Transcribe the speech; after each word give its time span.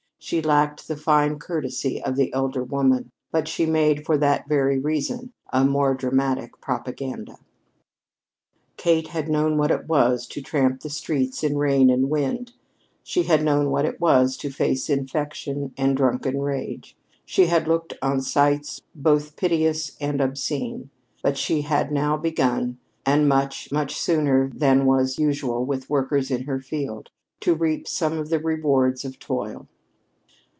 She 0.23 0.39
lacked 0.39 0.87
the 0.87 0.95
fine 0.97 1.39
courtesy 1.39 1.99
of 2.01 2.15
the 2.15 2.31
elder 2.31 2.63
woman; 2.63 3.11
but 3.31 3.47
she 3.47 3.65
made, 3.65 4.05
for 4.05 4.19
that 4.19 4.47
very 4.47 4.77
reason, 4.77 5.33
a 5.51 5.65
more 5.65 5.95
dramatic 5.95 6.61
propaganda. 6.61 7.37
Kate 8.77 9.07
had 9.07 9.27
known 9.29 9.57
what 9.57 9.71
it 9.71 9.87
was 9.87 10.27
to 10.27 10.41
tramp 10.41 10.81
the 10.81 10.91
streets 10.91 11.43
in 11.43 11.57
rain 11.57 11.89
and 11.89 12.07
wind; 12.07 12.53
she 13.03 13.23
had 13.23 13.43
known 13.43 13.71
what 13.71 13.83
it 13.83 13.99
was 13.99 14.37
to 14.37 14.51
face 14.51 14.91
infection 14.91 15.73
and 15.75 15.97
drunken 15.97 16.39
rage; 16.39 16.95
she 17.25 17.47
had 17.47 17.67
looked 17.67 17.95
on 17.99 18.21
sights 18.21 18.79
both 18.93 19.35
piteous 19.35 19.97
and 19.99 20.21
obscene; 20.21 20.91
but 21.23 21.35
she 21.35 21.61
had 21.63 21.91
now 21.91 22.15
begun 22.15 22.77
and 23.07 23.27
much, 23.27 23.71
much 23.71 23.97
sooner 23.99 24.51
than 24.53 24.85
was 24.85 25.17
usual 25.17 25.65
with 25.65 25.89
workers 25.89 26.29
in 26.29 26.43
her 26.43 26.59
field 26.59 27.09
to 27.39 27.55
reap 27.55 27.87
some 27.87 28.19
of 28.19 28.29
the 28.29 28.39
rewards 28.39 29.03
of 29.03 29.17
toil. 29.17 29.67